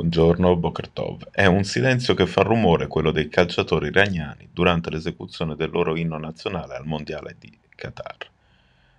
[0.00, 1.28] Buongiorno, Boker Tov.
[1.30, 6.16] È un silenzio che fa rumore quello dei calciatori iraniani durante l'esecuzione del loro inno
[6.16, 8.16] nazionale al Mondiale di Qatar.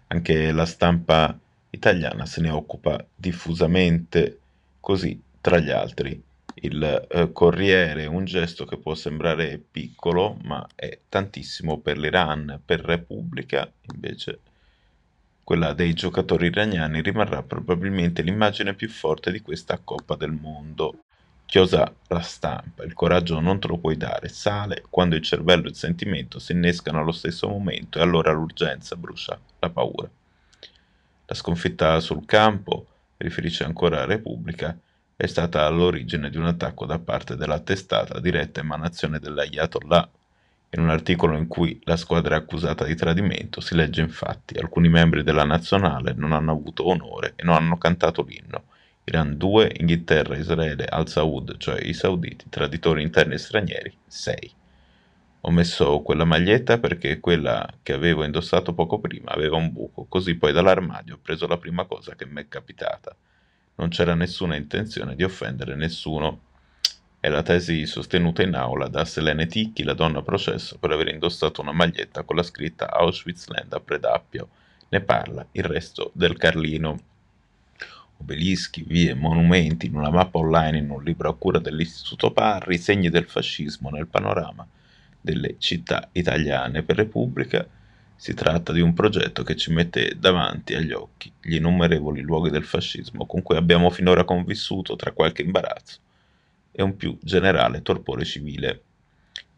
[0.06, 1.36] Anche la stampa
[1.72, 4.42] italiana se ne occupa diffusamente,
[4.80, 6.22] così tra gli altri.
[6.54, 12.80] Il eh, Corriere, un gesto che può sembrare piccolo, ma è tantissimo per l'Iran, per
[12.82, 14.38] Repubblica, invece
[15.52, 21.00] quella dei giocatori iraniani rimarrà probabilmente l'immagine più forte di questa Coppa del Mondo.
[21.46, 25.72] Chiosa la stampa, il coraggio non te lo puoi dare, sale quando il cervello e
[25.72, 30.10] il sentimento si innescano allo stesso momento e allora l'urgenza brucia la paura.
[31.26, 32.86] La sconfitta sul campo,
[33.18, 34.80] riferisce ancora Repubblica,
[35.18, 40.10] è stata all'origine di un attacco da parte della testata diretta emanazione dell'Ayatollah
[40.74, 44.88] in un articolo in cui la squadra è accusata di tradimento si legge infatti alcuni
[44.88, 48.64] membri della nazionale non hanno avuto onore e non hanno cantato l'inno.
[49.04, 54.54] Iran 2, Inghilterra, Israele, Al Saud, cioè i sauditi, traditori interni e stranieri, 6.
[55.42, 60.36] Ho messo quella maglietta perché quella che avevo indossato poco prima aveva un buco, così
[60.36, 63.14] poi dall'armadio ho preso la prima cosa che mi è capitata.
[63.76, 66.51] Non c'era nessuna intenzione di offendere nessuno
[67.22, 71.62] è la tesi sostenuta in aula da Selene Ticchi, la donna processo per aver indossato
[71.62, 74.50] una maglietta con la scritta Auschwitz Land a Predappio.
[74.90, 77.00] Ne parla il resto del Carlino.
[78.18, 83.12] Obelischi, vie, monumenti in una mappa online in un libro a cura dell'Istituto Parri, segni
[83.12, 84.68] del fascismo nel panorama
[85.22, 87.64] delle città italiane per Repubblica.
[88.16, 92.66] Si tratta di un progetto che ci mette davanti agli occhi gli innumerevoli luoghi del
[92.66, 96.00] fascismo con cui abbiamo finora convissuto tra qualche imbarazzo
[96.72, 98.82] e un più generale torpore civile.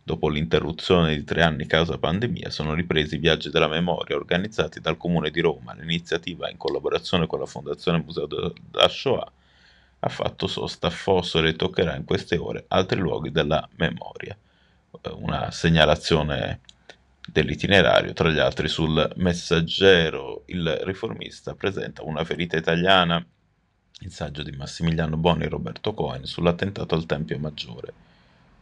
[0.06, 4.97] Dopo l'interruzione di tre anni causa pandemia, sono ripresi i viaggi della memoria organizzati dal
[4.97, 5.73] Comune di Roma.
[5.73, 9.31] L'iniziativa, in collaborazione con la Fondazione Museo della Shoah,
[10.00, 14.38] ha fatto sosta a Fossore e toccherà in queste ore altri luoghi della memoria.
[15.02, 16.59] Eh, una segnalazione
[17.26, 23.26] dell'itinerario, tra gli altri sul Messaggero, il riformista presenta una ferita italiana
[24.03, 27.93] il saggio di Massimiliano Boni e Roberto Cohen sull'attentato al Tempio Maggiore.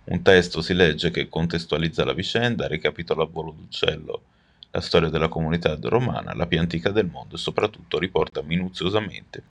[0.04, 4.22] Un testo si legge che contestualizza la vicenda, ricapitola a volo d'uccello
[4.70, 9.44] la storia della comunità romana, la più antica del mondo e soprattutto riporta minuziosamente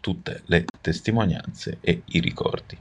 [0.00, 2.76] tutte le testimonianze e i ricordi.